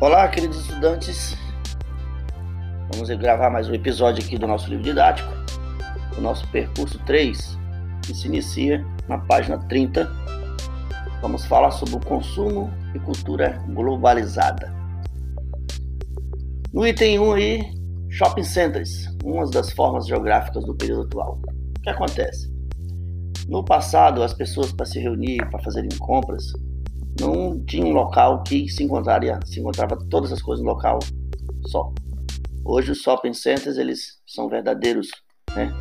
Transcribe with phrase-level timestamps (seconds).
[0.00, 1.36] Olá, queridos estudantes.
[2.92, 5.32] Vamos gravar mais um episódio aqui do nosso livro didático,
[6.18, 7.56] o nosso percurso 3,
[8.02, 10.10] que se inicia na página 30.
[11.22, 14.74] Vamos falar sobre o consumo e cultura globalizada.
[16.72, 17.74] No item 1 aí,
[18.10, 21.40] shopping centers, uma das formas geográficas do período atual.
[21.78, 22.52] O que acontece?
[23.48, 26.52] No passado, as pessoas para se reunir, para fazerem compras,
[27.20, 30.98] não tinha um local que se encontraria, se encontrava todas as coisas no local
[31.66, 31.92] só.
[32.64, 35.08] Hoje os shopping centers eles são verdadeiros
[35.54, 35.72] né,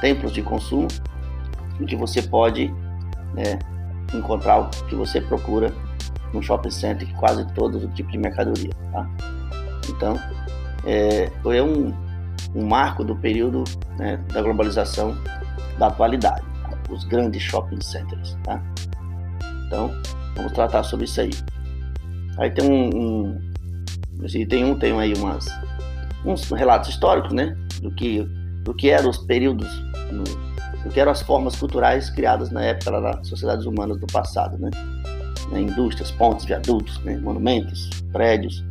[0.00, 0.88] templos de consumo
[1.80, 2.68] em que você pode
[3.34, 3.58] né,
[4.14, 5.72] encontrar o que você procura
[6.32, 8.70] no shopping center, quase todo o tipo de mercadoria.
[8.92, 9.10] Tá?
[9.88, 10.16] Então
[10.84, 11.92] é, é um,
[12.54, 13.64] um marco do período
[13.98, 15.16] né, da globalização
[15.78, 16.78] da atualidade, tá?
[16.90, 18.36] os grandes shopping centers.
[18.44, 18.62] Tá?
[19.66, 19.90] Então
[20.36, 21.30] Vamos tratar sobre isso aí.
[22.38, 23.54] Aí tem um, um
[24.48, 25.46] tem um, tem aí umas
[26.24, 28.22] uns relatos históricos, né, do que
[28.62, 29.68] do que eram os períodos,
[30.82, 34.70] do que eram as formas culturais criadas na época das sociedades humanas do passado, né,
[35.50, 38.64] né indústrias, pontes, viadutos, né, monumentos, prédios.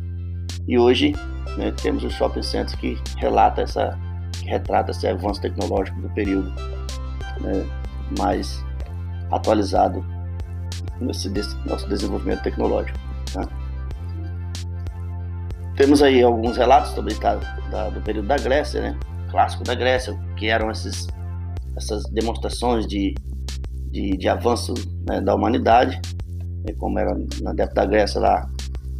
[0.66, 1.14] E hoje
[1.56, 3.98] né, temos os shopping centers que relata essa
[4.32, 6.50] que retrata esse avanço tecnológico do período
[7.40, 7.64] né,
[8.18, 8.64] mais
[9.30, 10.04] atualizado
[11.00, 11.28] nesse
[11.66, 12.98] nosso desenvolvimento tecnológico.
[13.32, 13.48] Tá?
[15.76, 17.34] Temos aí alguns relatos também tá,
[17.70, 18.98] da, do período da Grécia, né?
[19.30, 21.08] clássico da Grécia, que eram esses,
[21.76, 23.14] essas demonstrações de,
[23.90, 24.72] de, de avanço
[25.08, 26.00] né, da humanidade,
[26.64, 26.72] né?
[26.78, 27.12] como era
[27.42, 28.48] na época da Grécia lá,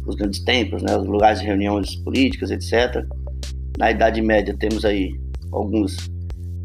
[0.05, 3.05] os grandes templos, né, os lugares de reuniões políticas, etc.
[3.77, 5.19] Na Idade Média temos aí
[5.51, 6.11] alguns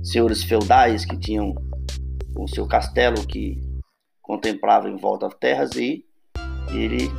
[0.03, 1.55] senhores feudais que tinham
[2.37, 3.59] o seu castelo que
[4.31, 6.05] contemplava em volta as terras e
[6.69, 7.11] ele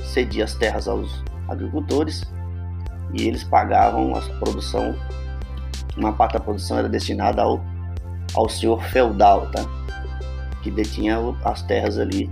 [0.00, 2.22] cedia as terras aos agricultores
[3.14, 4.92] e eles pagavam a produção,
[5.96, 7.60] uma parte da produção era destinada ao,
[8.34, 9.64] ao senhor feudal, tá?
[10.60, 12.28] que detinha as terras ali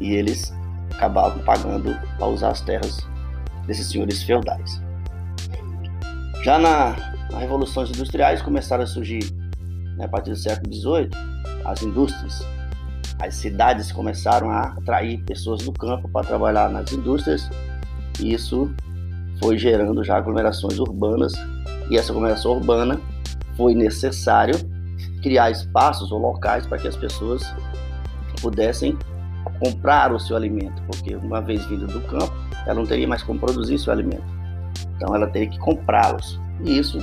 [0.00, 0.52] e eles
[0.92, 3.06] acabavam pagando para usar as terras
[3.68, 4.82] desses senhores feudais.
[6.42, 6.96] Já na,
[7.30, 9.32] nas revoluções industriais começaram a surgir,
[9.96, 11.10] né, a partir do século XVIII,
[11.64, 12.53] as indústrias
[13.20, 17.48] as cidades começaram a atrair pessoas do campo para trabalhar nas indústrias
[18.20, 18.72] e isso
[19.40, 21.32] foi gerando já aglomerações urbanas
[21.90, 23.00] e essa aglomeração urbana
[23.56, 24.54] foi necessário
[25.22, 27.42] criar espaços ou locais para que as pessoas
[28.40, 28.96] pudessem
[29.58, 32.32] comprar o seu alimento, porque uma vez vindo do campo,
[32.66, 34.24] ela não teria mais como produzir seu alimento.
[34.96, 36.38] Então ela teria que comprá-los.
[36.64, 36.98] E isso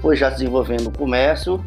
[0.00, 1.62] foi já desenvolvendo o comércio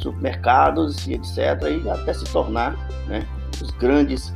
[0.00, 1.38] supermercados e etc.
[1.84, 2.76] E até se tornar
[3.06, 3.26] né,
[3.62, 4.32] os grandes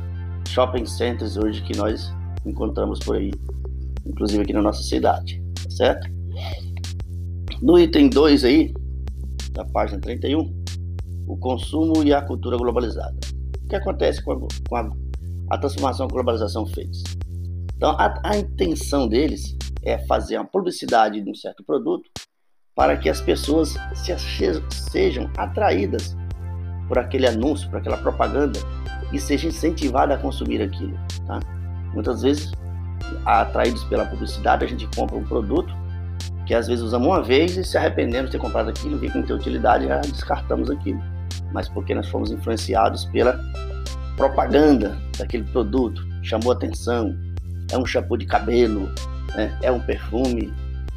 [0.49, 2.13] shopping centers hoje que nós
[2.45, 3.31] encontramos por aí,
[4.05, 6.07] inclusive aqui na nossa cidade, tá certo?
[7.61, 8.73] No item 2 aí,
[9.51, 10.63] da página 31,
[11.27, 13.15] o consumo e a cultura globalizada.
[13.63, 14.91] O que acontece com a, com a,
[15.51, 17.03] a transformação que a globalização fez?
[17.77, 22.09] Então, a, a intenção deles é fazer uma publicidade de um certo produto
[22.75, 24.13] para que as pessoas se,
[24.69, 26.15] sejam atraídas
[26.87, 28.59] por aquele anúncio, por aquela propaganda
[29.11, 30.97] e sejam incentivadas a consumir aquilo.
[31.27, 31.39] Tá?
[31.93, 32.51] Muitas vezes,
[33.25, 35.73] atraídos pela publicidade, a gente compra um produto
[36.45, 39.17] que às vezes usamos uma vez e se arrependemos de ter comprado aquilo, vi que
[39.17, 41.01] não tem utilidade, já descartamos aquilo.
[41.53, 43.39] Mas porque nós fomos influenciados pela
[44.17, 47.15] propaganda daquele produto, chamou atenção,
[47.71, 48.89] é um shampoo de cabelo,
[49.35, 49.57] né?
[49.61, 50.53] é um perfume,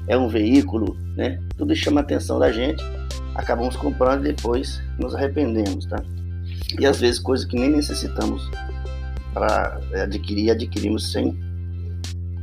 [0.08, 1.40] é um veículo, né?
[1.56, 2.82] Tudo chama a atenção da gente,
[3.34, 6.02] acabamos comprando e depois nos arrependemos, tá?
[6.78, 8.50] E às vezes coisas que nem necessitamos
[9.32, 11.38] para é, adquirir, adquirimos sem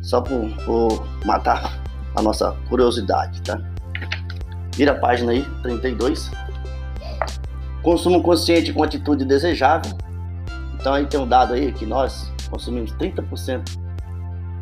[0.02, 1.82] só por, por, matar
[2.16, 3.60] a nossa curiosidade, tá?
[4.76, 6.32] Vira a página aí, 32.
[7.82, 9.96] Consumo consciente com atitude desejável.
[10.76, 13.78] Então aí tem um dado aí que nós consumimos 30%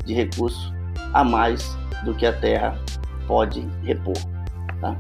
[0.06, 0.74] de recurso
[1.14, 2.78] a mais do que a Terra
[3.32, 4.14] pode repor.
[4.82, 4.98] Tá?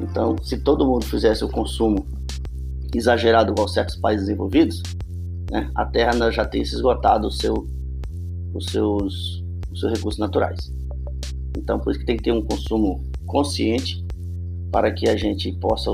[0.00, 2.04] Então, se todo mundo fizesse o consumo
[2.92, 4.82] exagerado igual certos países desenvolvidos,
[5.48, 7.64] né, a Terra já tem se esgotado o seu,
[8.52, 10.72] os, seus, os seus recursos naturais.
[11.56, 14.04] Então, por isso que tem que ter um consumo consciente
[14.72, 15.92] para que a gente possa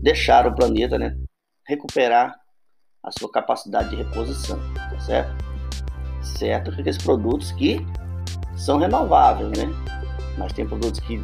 [0.00, 1.16] deixar o planeta né,
[1.66, 2.36] recuperar
[3.02, 5.44] a sua capacidade de reposição, tá certo?
[6.22, 7.84] Certo que aqueles produtos que
[8.54, 9.64] são renováveis, né?
[10.38, 11.22] Mas tem produtos que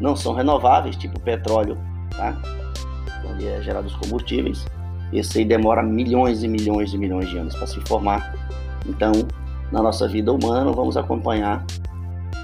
[0.00, 1.78] não são renováveis, tipo petróleo,
[2.10, 2.36] tá?
[3.30, 4.64] onde é gerado os combustíveis.
[5.12, 8.34] Esse aí demora milhões e milhões e milhões de anos para se formar.
[8.86, 9.12] Então,
[9.70, 11.64] na nossa vida humana, vamos acompanhar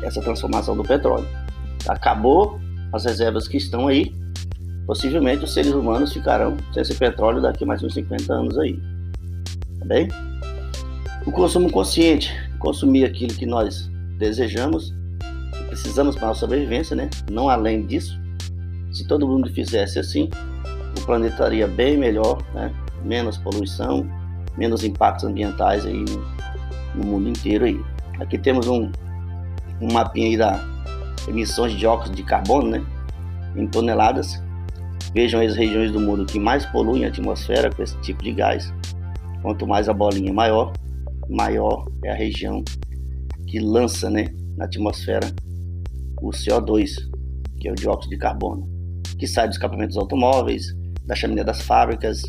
[0.02, 1.26] essa transformação do petróleo.
[1.88, 2.60] Acabou
[2.92, 4.14] as reservas que estão aí,
[4.86, 8.78] possivelmente os seres humanos ficarão sem esse petróleo daqui mais uns 50 anos aí.
[9.78, 10.08] Tá bem?
[11.26, 14.94] O consumo consciente, consumir aquilo que nós desejamos,
[15.82, 17.08] precisamos para a nossa sobrevivência, né?
[17.30, 18.20] Não além disso.
[18.92, 20.28] Se todo mundo fizesse assim,
[20.98, 22.74] o planeta estaria bem melhor, né?
[23.04, 24.06] Menos poluição,
[24.56, 26.04] menos impactos ambientais aí
[26.94, 27.80] no, mundo inteiro aí.
[28.18, 28.90] Aqui temos um,
[29.80, 30.64] um mapinha aí da
[31.28, 32.84] emissões de dióxido de carbono, né?
[33.56, 34.42] Em toneladas.
[35.14, 38.72] Vejam as regiões do mundo que mais poluem a atmosfera com esse tipo de gás.
[39.42, 40.72] Quanto mais a bolinha maior,
[41.28, 42.64] maior é a região
[43.46, 44.26] que lança né,
[44.56, 45.32] na atmosfera
[46.20, 46.96] o CO2,
[47.60, 48.68] que é o dióxido de carbono,
[49.18, 50.74] que sai dos escapamentos automóveis,
[51.04, 52.22] da chaminé das fábricas,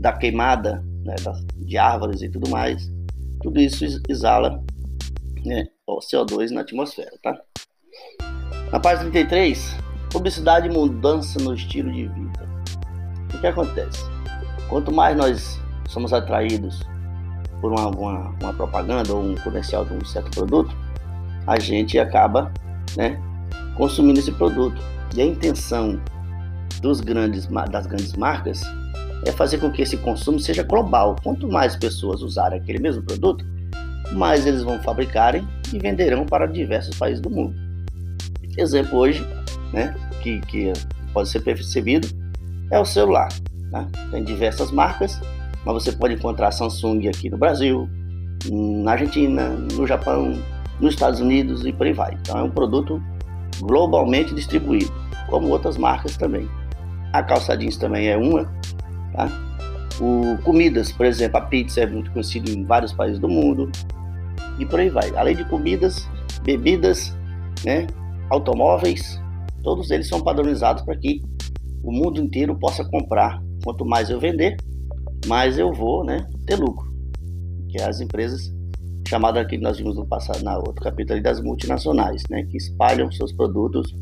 [0.00, 1.14] da queimada né,
[1.56, 2.90] de árvores e tudo mais.
[3.42, 4.62] Tudo isso exala
[5.44, 7.40] né, o CO2 na atmosfera, tá?
[8.70, 9.76] Na página 33,
[10.10, 12.48] publicidade e mudança no estilo de vida.
[13.34, 14.04] O que acontece?
[14.68, 16.80] Quanto mais nós somos atraídos
[17.60, 20.74] por uma, uma, uma, propaganda ou um comercial de um certo produto,
[21.46, 22.52] a gente acaba
[22.96, 23.20] né,
[23.76, 24.80] consumindo esse produto.
[25.16, 26.00] E a intenção
[26.80, 28.62] dos grandes, das grandes marcas
[29.26, 31.16] é fazer com que esse consumo seja global.
[31.22, 33.44] Quanto mais pessoas usarem aquele mesmo produto,
[34.12, 37.54] mais eles vão fabricarem e venderão para diversos países do mundo.
[38.56, 39.24] Exemplo hoje,
[39.72, 40.72] né, que, que
[41.12, 42.08] pode ser percebido,
[42.70, 43.28] é o celular.
[43.70, 43.86] Né?
[44.10, 45.20] Tem diversas marcas,
[45.64, 47.88] mas você pode encontrar Samsung aqui no Brasil,
[48.50, 50.38] na Argentina, no Japão,
[50.80, 52.14] nos Estados Unidos e por aí vai.
[52.14, 53.02] Então é um produto
[53.60, 54.92] globalmente distribuído,
[55.28, 56.48] como outras marcas também.
[57.12, 58.44] A calça jeans também é uma,
[59.12, 59.28] tá?
[60.00, 63.70] O comidas, por exemplo, a pizza é muito conhecida em vários países do mundo
[64.58, 65.14] e por aí vai.
[65.16, 66.08] Além de comidas,
[66.42, 67.14] bebidas,
[67.64, 67.86] né,
[68.30, 69.20] automóveis,
[69.62, 71.20] todos eles são padronizados para que
[71.82, 73.42] o mundo inteiro possa comprar.
[73.62, 74.56] Quanto mais eu vender,
[75.26, 76.90] mais eu vou né, ter lucro.
[77.68, 78.52] Que as empresas
[79.10, 83.32] chamadas que nós vimos no passado, na outro capítulo das multinacionais, né, que espalham seus
[83.32, 83.92] produtos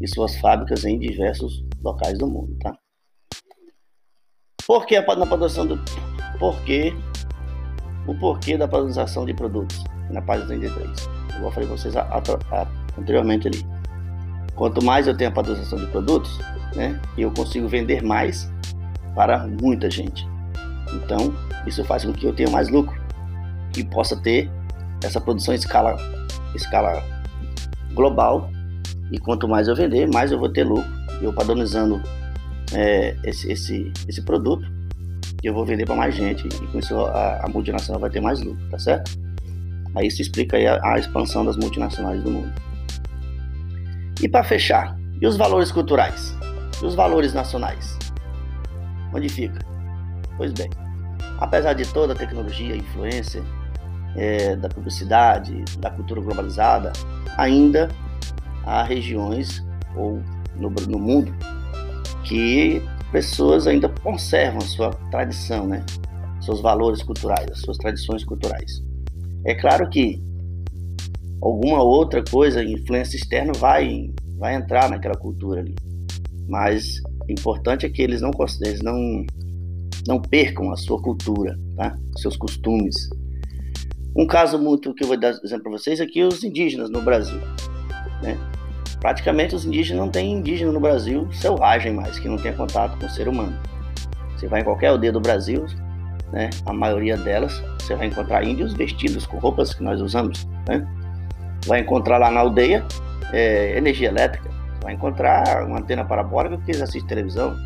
[0.00, 2.76] e suas fábricas em diversos locais do mundo, tá?
[4.66, 5.78] Por que na produção do
[6.40, 6.92] porquê
[8.06, 11.08] o porquê da padronização de produtos na página 33.
[11.40, 12.18] Eu falei para vocês a, a,
[12.50, 12.66] a,
[12.98, 13.64] anteriormente ali.
[14.56, 16.36] Quanto mais eu tenho a padronização de produtos,
[16.74, 18.50] né, eu consigo vender mais
[19.14, 20.26] para muita gente.
[20.94, 21.32] Então,
[21.64, 23.01] isso faz com que eu tenha mais lucro
[23.76, 24.50] e possa ter
[25.02, 25.96] essa produção em escala,
[26.54, 27.02] escala
[27.94, 28.50] global.
[29.10, 30.90] E quanto mais eu vender, mais eu vou ter lucro.
[31.20, 32.02] Eu padronizando
[32.72, 34.66] é, esse, esse, esse produto,
[35.42, 38.40] eu vou vender para mais gente e com isso a, a, multinacional vai ter mais
[38.40, 39.12] lucro, tá certo?
[39.94, 42.52] Aí isso explica aí a, a expansão das multinacionais do mundo.
[44.22, 46.36] E para fechar, e os valores culturais?
[46.80, 47.98] E os valores nacionais?
[49.12, 49.58] Onde fica?
[50.36, 50.70] Pois bem,
[51.38, 53.42] apesar de toda a tecnologia, influência
[54.16, 56.92] é, da publicidade, da cultura globalizada,
[57.36, 57.88] ainda
[58.64, 59.64] há regiões
[59.96, 60.22] ou
[60.56, 61.34] no, no mundo
[62.24, 65.84] que pessoas ainda conservam sua tradição, né?
[66.40, 68.82] seus valores culturais, as suas tradições culturais.
[69.44, 70.20] É claro que
[71.40, 75.74] alguma outra coisa, influência externa, vai, vai entrar naquela cultura ali.
[76.48, 79.24] Mas o importante é que eles não, eles não,
[80.06, 81.96] não percam a sua cultura, tá?
[82.16, 83.08] seus costumes.
[84.14, 87.00] Um caso muito que eu vou dar exemplo para vocês é que os indígenas no
[87.00, 87.40] Brasil.
[88.22, 88.36] Né?
[89.00, 93.06] Praticamente os indígenas não tem indígena no Brasil selvagem mais, que não tenha contato com
[93.06, 93.58] o ser humano.
[94.36, 95.66] Você vai em qualquer aldeia do Brasil,
[96.30, 100.46] né, a maioria delas, você vai encontrar índios vestidos com roupas que nós usamos.
[100.68, 100.86] Né?
[101.66, 102.84] Vai encontrar lá na aldeia
[103.32, 104.50] é, energia elétrica,
[104.82, 107.56] vai encontrar uma antena parabólica porque eles assistem televisão.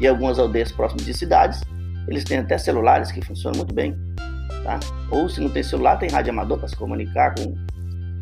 [0.00, 1.60] E algumas aldeias próximas de cidades,
[2.08, 3.96] eles têm até celulares que funcionam muito bem.
[4.62, 4.78] Tá?
[5.10, 7.54] Ou se não tem celular, tem rádio amador para se comunicar com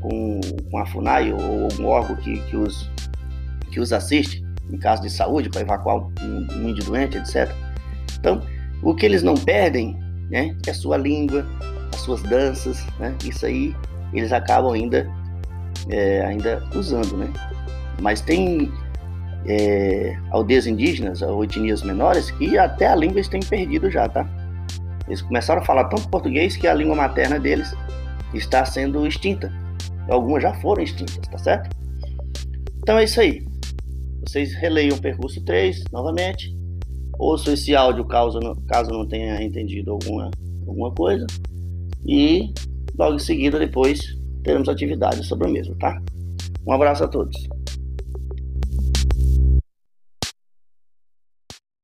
[0.01, 2.91] com, com a FUNAI ou algum órgão que, que, os,
[3.71, 4.43] que os assiste
[4.73, 7.53] em caso de saúde, para evacuar um, um índio doente, etc.
[8.19, 8.43] Então,
[8.83, 9.99] o que eles não perdem
[10.31, 11.45] né, é a sua língua,
[11.93, 13.15] as suas danças, né?
[13.25, 13.75] isso aí
[14.13, 15.11] eles acabam ainda,
[15.89, 17.17] é, ainda usando.
[17.17, 17.33] Né?
[18.01, 18.73] Mas tem
[19.47, 24.25] é, aldeias indígenas ou etnias menores que até a língua eles têm perdido já, tá?
[25.11, 27.75] Eles começaram a falar tanto português que a língua materna deles
[28.33, 29.53] está sendo extinta
[30.11, 31.77] algumas já foram extintas, tá certo?
[32.79, 33.47] Então é isso aí.
[34.27, 36.57] Vocês releiam o percurso 3 novamente.
[37.19, 40.31] Ouçam esse áudio caso não, caso não tenha entendido alguma,
[40.67, 41.27] alguma coisa.
[42.07, 42.53] E
[42.99, 44.01] logo em seguida, depois,
[44.43, 46.01] teremos atividades sobre o mesmo, tá?
[46.67, 47.37] Um abraço a todos.